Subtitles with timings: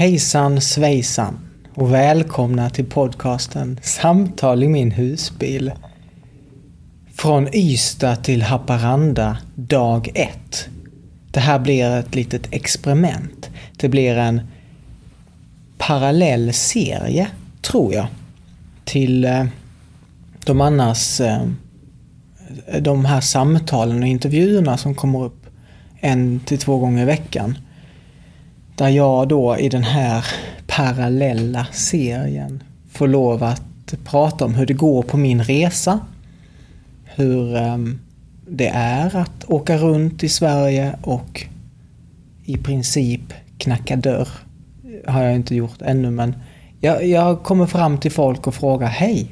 [0.00, 1.38] Hejsan svejsan
[1.74, 5.72] och välkomna till podcasten Samtal i min husbil.
[7.14, 10.68] Från Ystad till Haparanda, dag ett.
[11.30, 13.50] Det här blir ett litet experiment.
[13.76, 14.40] Det blir en
[15.78, 17.28] parallell serie,
[17.62, 18.06] tror jag,
[18.84, 19.44] till eh,
[20.44, 21.42] de annars eh,
[22.80, 25.46] de här samtalen och intervjuerna som kommer upp
[26.00, 27.58] en till två gånger i veckan.
[28.80, 30.24] Där jag då i den här
[30.66, 36.00] parallella serien får lov att prata om hur det går på min resa.
[37.04, 38.00] Hur ehm,
[38.48, 41.46] det är att åka runt i Sverige och
[42.44, 44.28] i princip knacka dörr.
[45.06, 46.34] Har jag inte gjort ännu men
[46.80, 49.30] jag, jag kommer fram till folk och frågar Hej!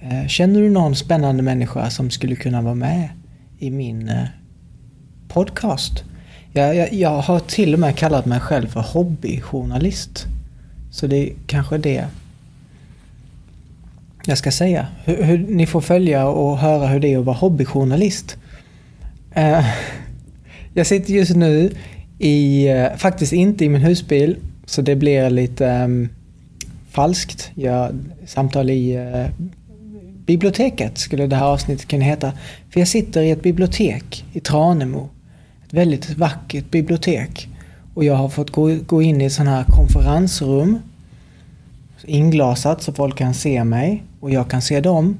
[0.00, 3.08] Eh, känner du någon spännande människa som skulle kunna vara med
[3.58, 4.24] i min eh,
[5.28, 6.04] podcast?
[6.56, 10.26] Jag, jag, jag, har till och med kallat mig själv för hobbyjournalist.
[10.90, 12.06] Så det är kanske det
[14.24, 14.86] jag ska säga.
[15.04, 18.36] Hur, hur, ni får följa och höra hur det är att vara hobbyjournalist.
[19.36, 19.66] Uh,
[20.74, 21.70] jag sitter just nu
[22.18, 26.08] i, uh, faktiskt inte i min husbil, så det blir lite um,
[26.90, 27.50] falskt.
[27.54, 29.26] Jag samtal i uh,
[30.26, 32.32] biblioteket skulle det här avsnittet kunna heta.
[32.70, 35.08] För jag sitter i ett bibliotek i Tranemo
[35.66, 37.48] ett väldigt vackert bibliotek.
[37.94, 40.78] Och jag har fått gå, gå in i sådana här konferensrum.
[42.04, 45.16] Inglasat så folk kan se mig och jag kan se dem.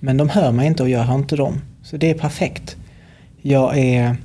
[0.00, 1.60] Men de hör mig inte och jag hör inte dem.
[1.82, 2.76] Så det är perfekt.
[3.42, 4.16] Jag är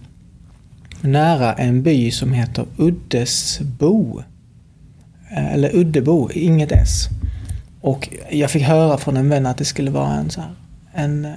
[1.02, 4.24] nära en by som heter Uddesbo.
[5.32, 7.08] Eh, eller Uddebo, inget S.
[7.82, 10.50] Och jag fick höra från en vän att det skulle vara en så här,
[10.94, 11.32] en eh,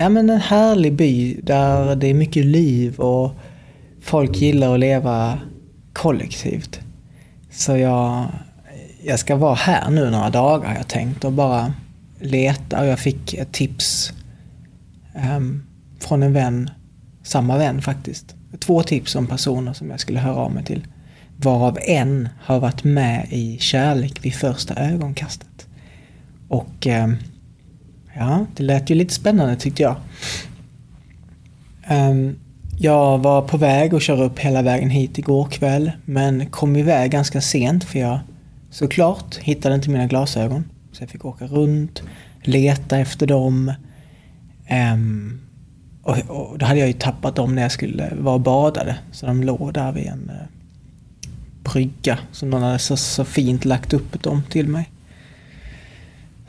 [0.00, 3.32] ja, men en härlig by där det är mycket liv och
[4.00, 5.38] folk gillar att leva
[5.92, 6.80] kollektivt.
[7.50, 8.26] Så jag,
[9.04, 11.72] jag ska vara här nu några dagar har jag tänkt och bara
[12.20, 12.80] leta.
[12.80, 14.12] Och jag fick ett tips
[15.36, 15.66] um,
[15.98, 16.70] från en vän,
[17.22, 18.34] samma vän faktiskt.
[18.58, 20.86] Två tips om personer som jag skulle höra av mig till.
[21.36, 25.66] Varav en har varit med i Kärlek vid första ögonkastet.
[26.48, 27.16] Och um,
[28.20, 29.96] Ja, det lät ju lite spännande tyckte jag.
[31.90, 32.36] Um,
[32.78, 37.10] jag var på väg att köra upp hela vägen hit igår kväll men kom iväg
[37.10, 38.18] ganska sent för jag
[38.70, 40.64] såklart hittade inte mina glasögon.
[40.92, 42.02] Så jag fick åka runt,
[42.42, 43.72] leta efter dem.
[44.94, 45.40] Um,
[46.02, 48.98] och, och, då hade jag ju tappat dem när jag skulle vara och badade.
[49.12, 50.46] Så de låg där vid en uh,
[51.72, 54.90] brygga som någon hade så, så fint lagt upp dem till mig.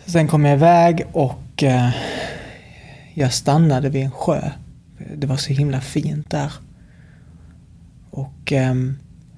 [0.05, 1.89] Sen kom jag iväg och eh,
[3.13, 4.51] jag stannade vid en sjö.
[5.15, 6.53] Det var så himla fint där.
[8.09, 8.75] Och eh,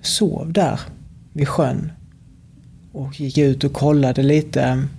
[0.02, 0.80] sov där
[1.34, 1.92] vid sjön.
[2.92, 4.90] Och gick ut och kollade lite ehm,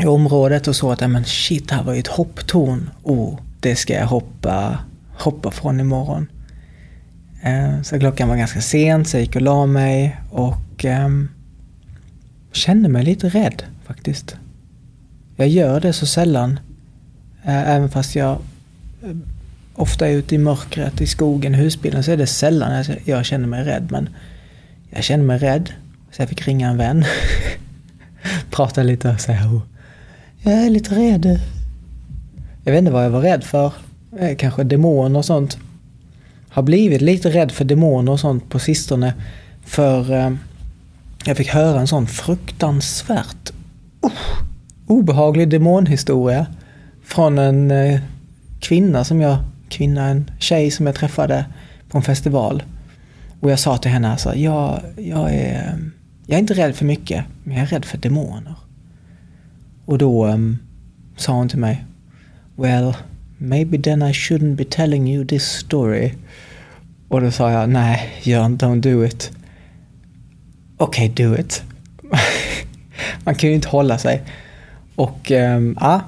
[0.00, 2.90] i området och såg att men shit, här var ju ett hopptorn.
[3.02, 4.78] Oh, det ska jag hoppa,
[5.18, 6.26] hoppa från imorgon.
[7.42, 11.08] Eh, så klockan var ganska sent så jag gick och la mig och eh,
[12.52, 14.36] kände mig lite rädd faktiskt.
[15.42, 16.60] Jag gör det så sällan.
[17.44, 18.38] Eh, även fast jag
[19.02, 19.16] eh,
[19.74, 23.48] ofta är ute i mörkret, i skogen, i husbilen, så är det sällan jag känner
[23.48, 23.88] mig rädd.
[23.90, 24.08] Men
[24.90, 25.72] jag känner mig rädd.
[26.10, 27.04] Så jag fick ringa en vän.
[28.50, 29.62] Prata lite och säga oh,
[30.42, 31.40] jag är lite rädd.
[32.64, 33.72] Jag vet inte vad jag var rädd för.
[34.18, 35.58] Eh, kanske demoner och sånt.
[36.48, 39.14] Har blivit lite rädd för demoner och sånt på sistone.
[39.64, 40.36] För
[41.24, 43.52] jag fick höra en sån fruktansvärt
[44.00, 44.12] oh,
[44.92, 46.46] obehaglig demonhistoria
[47.04, 48.00] från en eh,
[48.60, 49.36] kvinna som jag,
[49.68, 51.44] kvinna, en tjej som jag träffade
[51.88, 52.62] på en festival.
[53.40, 55.78] Och jag sa till henne alltså, jag, jag, är,
[56.26, 58.54] jag är inte rädd för mycket, men jag är rädd för demoner.
[59.84, 60.58] Och då um,
[61.16, 61.84] sa hon till mig,
[62.56, 62.94] Well,
[63.38, 66.12] maybe then I shouldn't be telling you this story.
[67.08, 69.30] Och då sa jag, nej, Jörn, don't do it.
[70.76, 71.62] Okej, okay, do it.
[73.24, 74.22] Man kan ju inte hålla sig.
[74.96, 76.00] Och ehm, ja,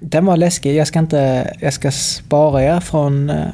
[0.00, 0.76] den var läskig.
[0.76, 3.48] Jag ska inte, jag ska spara er från äh,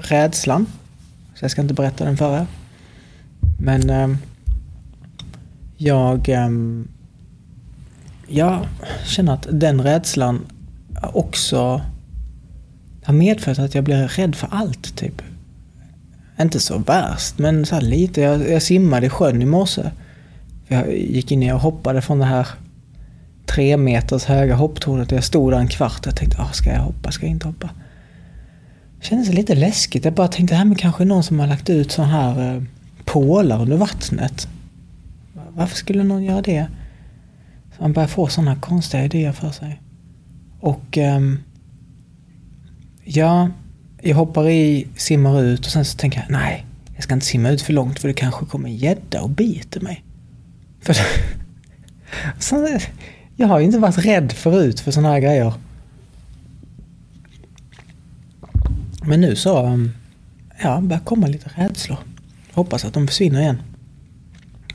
[0.00, 0.66] rädslan.
[1.34, 2.46] Så jag ska inte berätta den för er.
[3.60, 4.18] Men ähm,
[5.76, 6.88] jag, ähm,
[8.28, 8.66] jag
[9.04, 10.46] känner att den rädslan
[11.02, 11.80] också
[13.04, 15.22] har medfört att jag blir rädd för allt, typ.
[16.40, 18.20] Inte så värst, men så lite.
[18.20, 19.90] Jag, jag simmade i sjön i morse.
[20.68, 22.46] Jag gick in och hoppade från det här
[23.54, 25.12] tre meters höga hopptornet.
[25.12, 27.46] och Jag stod där en kvart och tänkte, ah, ska jag hoppa, ska jag inte
[27.46, 27.70] hoppa?
[29.00, 30.04] Det kändes lite läskigt.
[30.04, 32.62] Jag bara tänkte, här men kanske någon som har lagt ut sån här eh,
[33.04, 34.48] pålar under vattnet.
[35.50, 36.66] Varför skulle någon göra det?
[37.76, 39.80] Så man börjar få sådana konstiga idéer för sig.
[40.60, 41.20] Och eh,
[43.04, 43.48] ja,
[44.02, 47.48] jag hoppar i, simmar ut och sen så tänker jag nej, jag ska inte simma
[47.50, 50.04] ut för långt för det kanske kommer en gädda och biter mig.
[50.80, 50.96] För
[52.38, 52.78] så,
[53.40, 55.52] jag har ju inte varit rädd förut för sådana här grejer.
[59.04, 59.90] Men nu så, um,
[60.62, 61.98] ja, börjar komma lite rädslor.
[62.52, 63.62] Hoppas att de försvinner igen.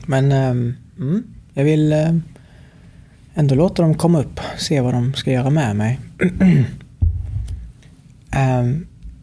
[0.06, 1.24] Men um, mm,
[1.54, 2.22] jag vill um,
[3.34, 6.00] ändå låta dem komma upp, se vad de ska göra med mig.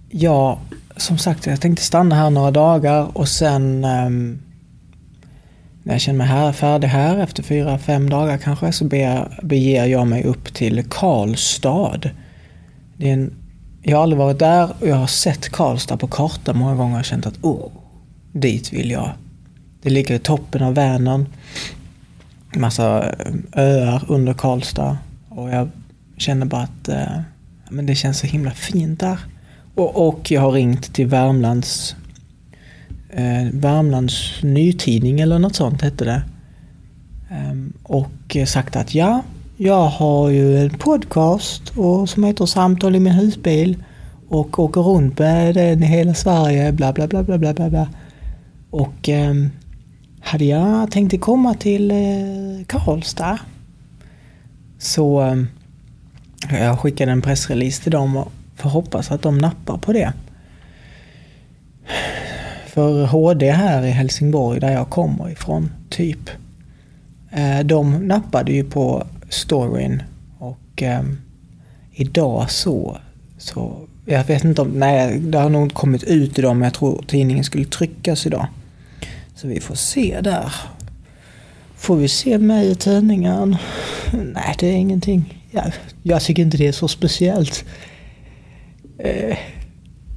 [0.10, 0.60] ja,
[0.98, 4.40] som sagt, jag tänkte stanna här några dagar och sen um,
[5.84, 9.86] när jag känner mig här, färdig här efter fyra, fem dagar kanske så beger, beger
[9.86, 12.00] jag mig upp till Karlstad.
[12.98, 13.34] Det är en,
[13.82, 17.06] jag har aldrig varit där och jag har sett Karlstad på kartan många gånger och
[17.06, 17.72] känt att oh,
[18.32, 19.12] dit vill jag.
[19.82, 21.26] Det ligger i toppen av Vänern.
[22.56, 24.98] Massa eh, öar under Karlstad
[25.30, 25.70] och jag
[26.18, 27.22] känner bara att eh,
[27.70, 29.20] men det känns så himla fint där.
[29.76, 31.96] Och, och jag har ringt till Värmlands
[33.16, 36.24] Eh, Värmlands Nytidning eller något sånt hette det.
[37.32, 39.24] Um, och eh, sagt att ja,
[39.58, 43.84] jag har ju en podcast och, som heter Samtal i min husbil
[44.30, 47.88] och åker runt med den i hela Sverige, bla bla bla bla bla bla.
[48.70, 49.50] Och um,
[50.22, 53.40] hade jag tänkt komma till eh, Karlstad
[54.80, 55.48] så um,
[56.50, 60.14] jag skickade en pressrelease till dem och får hoppas att de nappar på det.
[62.74, 66.30] För HD här i Helsingborg där jag kommer ifrån, typ.
[67.32, 70.04] Eh, de nappade ju på storyn
[70.40, 71.04] och eh,
[71.92, 72.98] idag så,
[73.38, 76.74] så, jag vet inte om, nej det har nog inte kommit ut idag men jag
[76.74, 78.48] tror tidningen skulle tryckas idag.
[79.36, 80.54] Så vi får se där.
[81.76, 83.56] Får vi se mig i tidningen?
[84.34, 85.44] Nej, det är ingenting.
[85.52, 85.74] Jag,
[86.04, 87.66] jag tycker inte det är så speciellt.
[88.98, 89.38] Eh,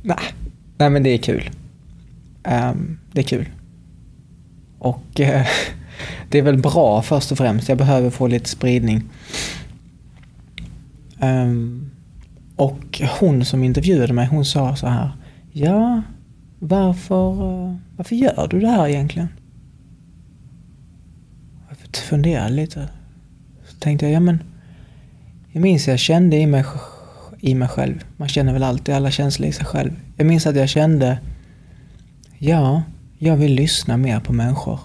[0.03, 0.19] nej.
[0.79, 1.51] nej, men det är kul.
[2.47, 3.49] Um, det är kul.
[4.79, 5.27] Och uh,
[6.29, 7.69] det är väl bra först och främst.
[7.69, 9.03] Jag behöver få lite spridning.
[11.21, 11.91] Um,
[12.57, 15.11] och hon som intervjuade mig, hon sa så här.
[15.53, 16.03] Ja,
[16.59, 19.29] varför, uh, varför gör du det här egentligen?
[21.69, 22.89] Jag funderade lite.
[23.65, 24.43] Så tänkte jag, ja men.
[25.53, 26.65] Jag minns jag kände i mig,
[27.41, 28.05] i mig själv.
[28.17, 29.91] Man känner väl alltid alla känslor i sig själv.
[30.17, 31.19] Jag minns att jag kände
[32.39, 32.83] Ja,
[33.19, 34.81] jag vill lyssna mer på människor.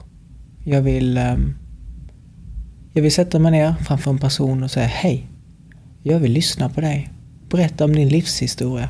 [0.63, 1.56] Jag vill, ehm,
[2.94, 5.27] jag vill sätta mig ner framför en person och säga hej.
[6.03, 7.09] Jag vill lyssna på dig.
[7.50, 8.89] Berätta om din livshistoria.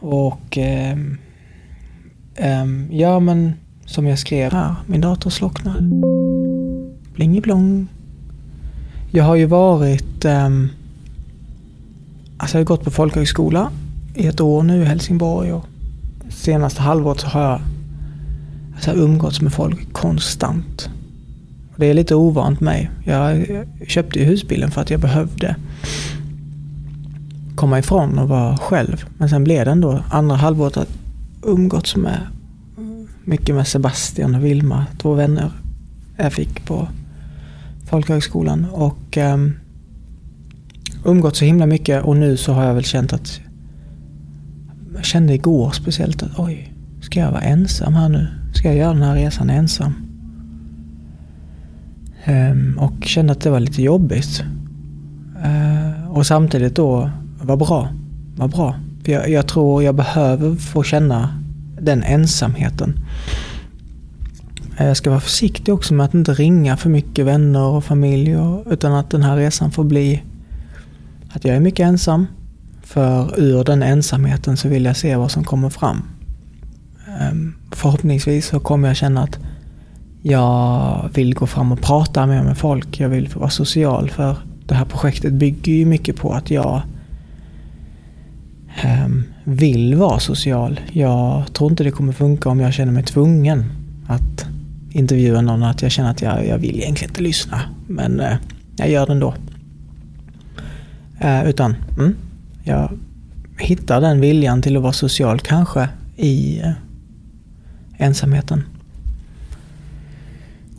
[0.00, 0.58] Och
[0.92, 1.18] um,
[2.62, 3.52] um, ja, men
[3.86, 5.80] som jag skrev här, min dator slocknar.
[7.14, 7.86] Blingeblong.
[9.10, 10.68] Jag har ju varit, um,
[12.36, 13.70] alltså jag har gått på folkhögskola
[14.14, 15.69] i ett år nu i Helsingborg och
[16.30, 17.60] senaste halvåret så har jag
[18.74, 20.90] alltså, umgåtts med folk konstant.
[21.76, 22.90] Det är lite ovant mig.
[23.04, 23.46] Jag
[23.86, 25.56] köpte ju husbilen för att jag behövde
[27.54, 29.04] komma ifrån och vara själv.
[29.18, 30.88] Men sen blev det ändå andra halvåret att
[31.42, 32.20] umgåtts med
[33.24, 35.50] mycket med Sebastian och Vilma, två vänner
[36.16, 36.88] jag fick på
[37.86, 38.66] folkhögskolan.
[38.72, 39.54] Och um,
[41.04, 43.40] umgåtts så himla mycket och nu så har jag väl känt att
[44.94, 48.26] jag kände igår speciellt att oj, ska jag vara ensam här nu?
[48.54, 49.94] Ska jag göra den här resan ensam?
[52.24, 54.44] Ehm, och kände att det var lite jobbigt.
[55.42, 57.10] Ehm, och samtidigt då,
[57.42, 57.88] vad bra.
[58.36, 58.74] vad bra.
[59.04, 61.42] För jag, jag, tror jag behöver få känna
[61.80, 62.94] den ensamheten.
[64.78, 68.36] Eh, jag ska vara försiktig också med att inte ringa för mycket vänner och familj.
[68.36, 70.22] Och, utan att den här resan får bli
[71.32, 72.26] att jag är mycket ensam.
[72.90, 76.02] För ur den ensamheten så vill jag se vad som kommer fram.
[77.20, 79.38] Ehm, förhoppningsvis så kommer jag känna att
[80.22, 83.00] jag vill gå fram och prata mer med folk.
[83.00, 86.82] Jag vill vara social för det här projektet bygger ju mycket på att jag
[88.82, 90.80] ehm, vill vara social.
[90.92, 93.64] Jag tror inte det kommer funka om jag känner mig tvungen
[94.06, 94.46] att
[94.90, 95.62] intervjua någon.
[95.62, 97.60] Att jag känner att jag, jag vill egentligen inte lyssna.
[97.86, 98.36] Men eh,
[98.76, 99.34] jag gör det ändå.
[101.20, 102.16] Eh, utan, mm,
[102.70, 102.98] jag
[103.58, 106.72] hittar den viljan till att vara social kanske i eh,
[107.98, 108.64] ensamheten.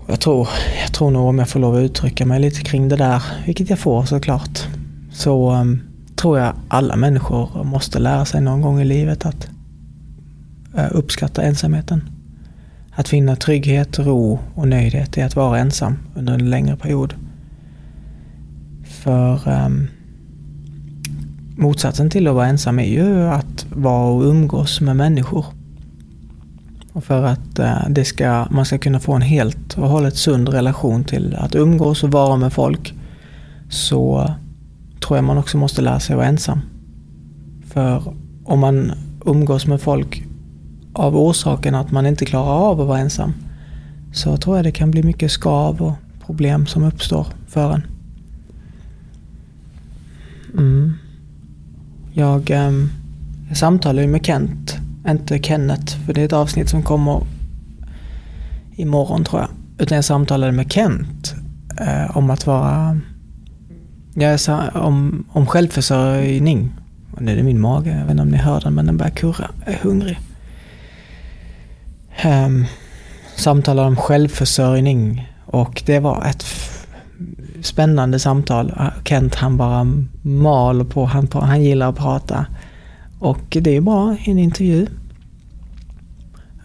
[0.07, 0.47] Jag tror,
[0.81, 3.69] jag tror nog om jag får lov att uttrycka mig lite kring det där, vilket
[3.69, 4.67] jag får såklart,
[5.11, 5.81] så um,
[6.15, 9.47] tror jag alla människor måste lära sig någon gång i livet att
[10.77, 12.09] uh, uppskatta ensamheten.
[12.95, 17.13] att finna trygghet, ro och nöjdhet i att vara ensam under en längre period.
[18.85, 19.87] För um,
[21.61, 25.45] motsatsen till att vara ensam är ju att vara och umgås med människor.
[26.93, 30.49] Och för att eh, det ska, man ska kunna få en helt och hållet sund
[30.49, 32.93] relation till att umgås och vara med folk
[33.69, 34.33] så
[34.99, 36.61] tror jag man också måste lära sig att vara ensam.
[37.65, 38.13] För
[38.45, 38.91] om man
[39.25, 40.23] umgås med folk
[40.93, 43.33] av orsaken att man inte klarar av att vara ensam
[44.13, 45.93] så tror jag det kan bli mycket skav och
[46.25, 47.83] problem som uppstår för en.
[50.57, 50.93] Mm.
[52.13, 52.71] Jag, eh,
[53.53, 54.77] samtalar samtalade med Kent,
[55.07, 57.23] inte Kenneth, för det är ett avsnitt som kommer
[58.75, 59.49] imorgon tror jag.
[59.77, 61.35] Utan jag samtalade med Kent
[61.79, 62.99] eh, om att vara
[64.13, 66.71] jag sa, om, om självförsörjning.
[67.17, 69.11] Nu är det min mage, jag vet inte om ni hör den men den börjar
[69.11, 69.49] kurra.
[69.65, 70.19] Jag är hungrig.
[72.21, 72.65] Ehm, um,
[73.35, 76.43] samtalade om självförsörjning och det var ett
[77.61, 78.73] spännande samtal.
[78.77, 79.87] Ah, Kent han bara
[80.21, 82.45] mal på, han, han gillar att prata.
[83.19, 84.87] Och det är bra i en intervju.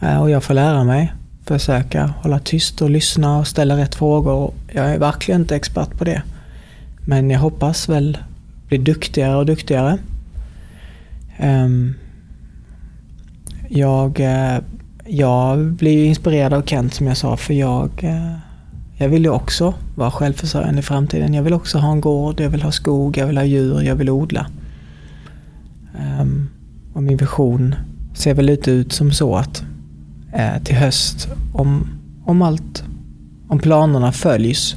[0.00, 1.12] Eh, och jag får lära mig,
[1.44, 4.52] försöka hålla tyst och lyssna och ställa rätt frågor.
[4.72, 6.22] Jag är verkligen inte expert på det.
[7.00, 8.18] Men jag hoppas väl
[8.68, 9.98] bli duktigare och duktigare.
[11.36, 11.94] Ehm,
[13.68, 14.58] jag, eh,
[15.06, 18.32] jag blir ju inspirerad av Kent som jag sa för jag, eh,
[18.96, 21.34] jag vill ju också vara självförsörjande i framtiden.
[21.34, 23.96] Jag vill också ha en gård, jag vill ha skog, jag vill ha djur, jag
[23.96, 24.46] vill odla.
[26.20, 26.48] Um,
[26.94, 27.74] och min vision
[28.14, 29.64] ser väl lite ut som så att
[30.32, 31.88] eh, till höst, om,
[32.24, 32.84] om allt,
[33.48, 34.76] om planerna följs,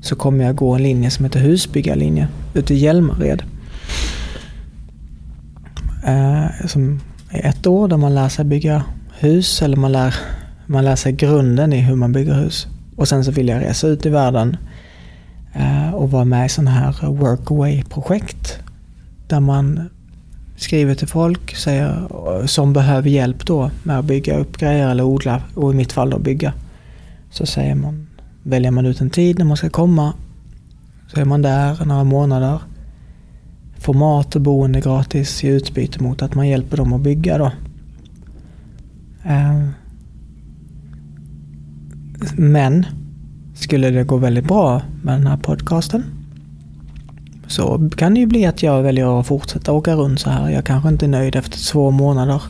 [0.00, 3.42] så kommer jag gå en linje som heter husbyggarlinje ute i Hjälmared.
[6.06, 7.00] Eh, som
[7.30, 8.84] är ett år där man lär sig bygga
[9.18, 10.14] hus eller man lär,
[10.66, 12.66] man lär sig grunden i hur man bygger hus.
[13.00, 14.56] Och sen så vill jag resa ut i världen
[15.52, 18.58] eh, och vara med i sådana här workaway-projekt.
[19.28, 19.90] Där man
[20.56, 22.08] skriver till folk säger,
[22.40, 25.92] eh, som behöver hjälp då med att bygga upp grejer eller odla och i mitt
[25.92, 26.52] fall då bygga.
[27.30, 28.06] Så säger man
[28.42, 30.12] Väljer man ut en tid när man ska komma
[31.06, 32.58] så är man där några månader.
[33.78, 37.52] Får mat och boende gratis i utbyte mot att man hjälper dem att bygga då.
[39.24, 39.68] Eh,
[42.36, 42.86] men
[43.54, 46.04] skulle det gå väldigt bra med den här podcasten
[47.50, 50.50] så kan det ju bli att jag väljer att fortsätta åka runt så här.
[50.50, 52.42] Jag kanske inte är nöjd efter två månader.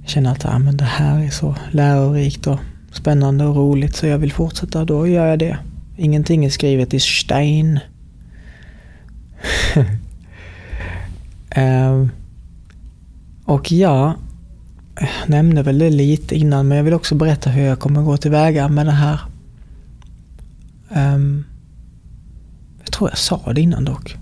[0.00, 2.58] Jag känner att ah, men det här är så lärorikt och
[2.92, 5.58] spännande och roligt så jag vill fortsätta, då gör jag det.
[5.96, 7.80] Ingenting är skrivet i stein.
[11.56, 12.06] uh,
[13.44, 14.14] och ja,
[15.26, 18.68] nämnde väl det lite innan men jag vill också berätta hur jag kommer gå tillväga
[18.68, 19.20] med det här.
[20.88, 21.44] Um,
[22.84, 24.16] jag tror jag sa det innan dock.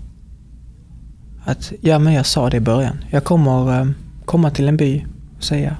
[1.45, 2.97] Att, ja men jag sa det i början.
[3.09, 5.05] Jag kommer um, komma till en by
[5.37, 5.77] och säga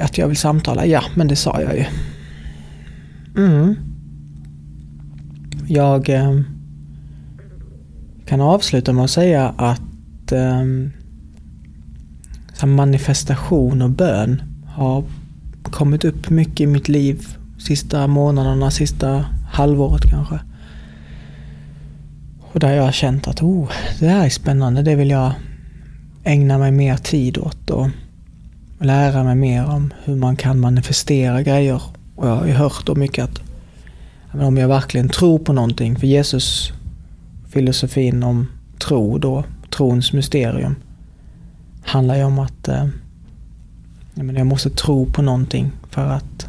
[0.00, 0.86] att jag vill samtala.
[0.86, 1.84] Ja, men det sa jag ju.
[3.36, 3.76] Mm.
[5.66, 6.44] Jag um,
[8.26, 10.92] kan avsluta med att säga att um,
[12.66, 15.04] manifestation och bön har
[15.62, 17.26] kommit upp mycket i mitt liv
[17.58, 20.40] sista månaderna, sista halvåret kanske.
[22.52, 25.32] Och där jag har känt att oh, det här är spännande, det vill jag
[26.24, 27.70] ägna mig mer tid åt.
[27.70, 27.88] Och
[28.80, 31.82] lära mig mer om hur man kan manifestera grejer.
[32.16, 33.40] Och jag har ju hört då mycket att
[34.32, 36.72] om jag verkligen tror på någonting, för Jesus
[37.48, 38.46] filosofin om
[38.78, 40.74] tro då, trons mysterium,
[41.90, 42.86] handlar ju om att eh,
[44.14, 46.48] jag måste tro på någonting för att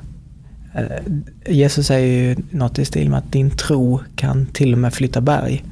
[0.73, 4.93] eh, Jesus säger ju något i stil med att din tro kan till och med
[4.93, 5.63] flytta berg.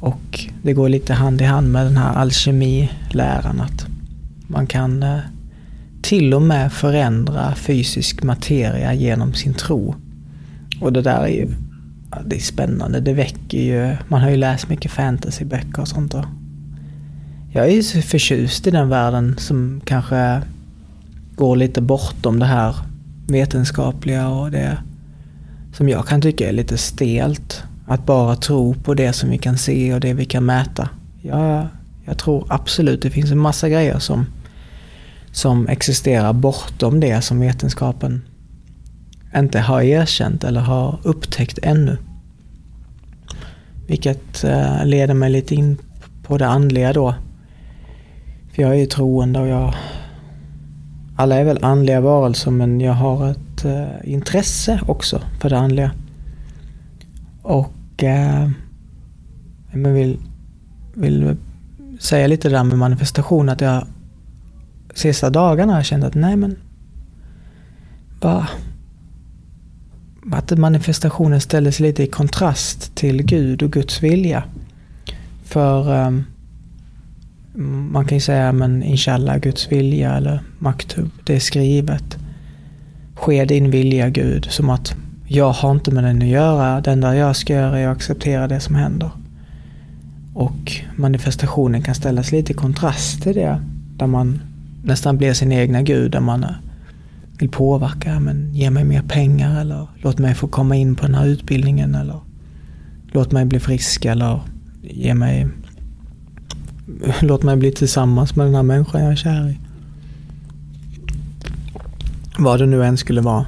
[0.00, 3.86] Och det går lite hand i hand med den här alkemiläran att
[4.46, 5.18] man kan eh,
[6.02, 9.94] till och med förändra fysisk materia genom sin tro.
[10.80, 11.48] Och det där är ju
[12.26, 13.00] det är spännande.
[13.00, 13.96] Det väcker ju...
[14.08, 16.14] Man har ju läst mycket fantasyböcker och sånt.
[16.14, 16.24] Och
[17.54, 20.42] jag är ju så förtjust i den världen som kanske
[21.34, 22.76] går lite bortom det här
[23.28, 24.78] vetenskapliga och det
[25.72, 27.62] som jag kan tycka är lite stelt.
[27.86, 30.88] Att bara tro på det som vi kan se och det vi kan mäta.
[31.22, 31.66] Jag,
[32.04, 34.26] jag tror absolut det finns en massa grejer som
[35.32, 38.22] som existerar bortom det som vetenskapen
[39.36, 41.96] inte har erkänt eller har upptäckt ännu.
[43.86, 45.78] Vilket eh, leder mig lite in
[46.22, 47.14] på det andliga då.
[48.54, 49.74] För jag är ju troende och jag
[51.16, 55.90] alla är väl andliga varelser men jag har ett eh, intresse också för det andliga.
[57.42, 58.50] Och eh,
[59.72, 60.18] jag vill,
[60.94, 61.36] vill
[62.00, 63.86] säga lite där med manifestation att jag
[64.94, 66.56] sista dagarna har känt att nej men
[68.20, 68.48] bara
[70.32, 74.44] att manifestationen ställdes lite i kontrast till Gud och Guds vilja.
[75.44, 76.10] För Eh,
[77.62, 82.18] man kan ju säga men inshallah Guds vilja eller maktub, det är skrivet.
[83.14, 84.94] Ske din vilja Gud, som att
[85.26, 86.80] jag har inte med den att göra.
[86.80, 89.10] Det enda jag ska göra är att acceptera det som händer.
[90.34, 93.62] Och manifestationen kan ställas lite i kontrast till det.
[93.96, 94.40] Där man
[94.84, 96.10] nästan blir sin egna gud.
[96.10, 96.50] Där man eh,
[97.38, 98.20] vill påverka.
[98.20, 101.94] Men ge mig mer pengar eller låt mig få komma in på den här utbildningen.
[101.94, 102.20] Eller
[103.12, 104.40] låt mig bli frisk eller
[104.82, 105.48] ge mig
[107.20, 109.58] låt mig bli tillsammans med den här människan jag är kär i.
[112.38, 113.46] Vad det nu än skulle vara.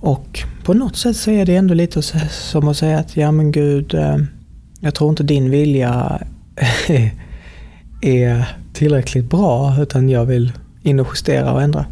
[0.00, 3.52] Och på något sätt så är det ändå lite som att säga att ja men
[3.52, 4.16] gud, eh,
[4.80, 6.22] jag tror inte din vilja
[8.02, 11.86] är tillräckligt bra utan jag vill in och justera och ändra.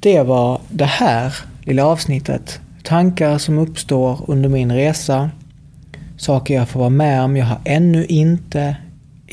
[0.00, 1.34] Det var det här
[1.64, 2.60] lilla avsnittet.
[2.82, 5.30] Tankar som uppstår under min resa.
[6.16, 7.36] Saker jag får vara med om.
[7.36, 8.76] Jag har ännu inte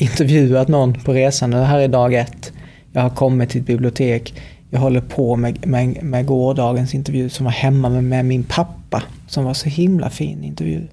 [0.00, 1.50] intervjuat någon på resan.
[1.50, 2.52] Det här är dag ett.
[2.92, 4.34] Jag har kommit till ett bibliotek.
[4.70, 9.02] Jag håller på med, med, med gårdagens intervju som var hemma med, med, min pappa.
[9.26, 10.88] Som var så himla fin intervju.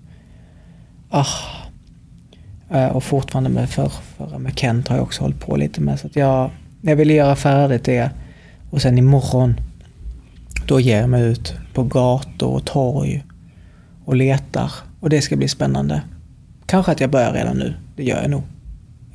[1.10, 1.26] Ah.
[2.72, 6.00] Eh, och fortfarande med för, förra med Kent har jag också hållit på lite med.
[6.00, 6.50] Så att jag,
[6.82, 8.12] jag ville göra färdigt det.
[8.70, 9.60] Och sen imorgon
[10.68, 13.24] då ger jag mig ut på gator och torg
[14.06, 14.72] och letar.
[15.00, 16.02] Och det ska bli spännande.
[16.66, 17.74] Kanske att jag börjar redan nu.
[17.96, 18.44] Det gör jag nog.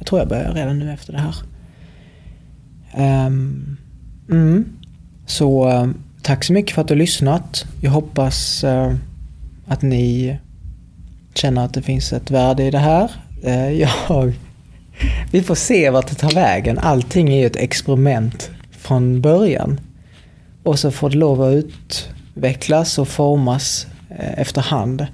[0.03, 1.37] Jag tror jag börjar redan nu efter det här.
[3.27, 3.77] Um,
[4.31, 4.65] mm.
[5.27, 5.91] Så uh,
[6.23, 7.65] tack så mycket för att du har lyssnat.
[7.81, 8.95] Jag hoppas uh,
[9.67, 10.39] att ni
[11.35, 13.11] känner att det finns ett värde i det här.
[13.45, 14.33] Uh, jag,
[15.31, 16.79] vi får se vart det tar vägen.
[16.79, 19.81] Allting är ju ett experiment från början.
[20.63, 23.87] Och så får det lov att utvecklas och formas
[24.37, 25.07] efterhand.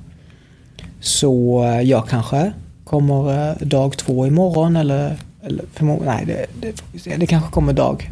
[1.00, 2.52] Så jag kanske
[2.88, 7.16] kommer eh, dag två imorgon eller, eller förmodligen, nej det, det får vi se.
[7.16, 8.10] Det kanske kommer dag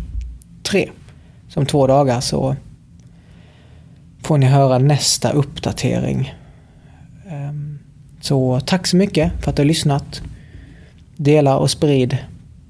[0.63, 0.91] tre.
[1.49, 2.57] Som två dagar så
[4.23, 6.35] får ni höra nästa uppdatering.
[7.29, 7.79] Ehm,
[8.21, 10.23] så tack så mycket för att du har lyssnat.
[11.17, 12.19] Dela och sprid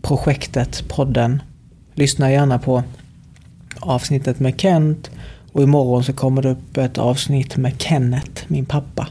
[0.02, 1.42] projektet, podden.
[1.94, 2.82] Lyssna gärna på
[3.80, 5.10] avsnittet med Kent
[5.52, 9.08] och imorgon så kommer det upp ett avsnitt med Kenneth, min pappa.